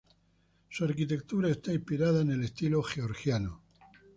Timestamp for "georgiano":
2.81-3.61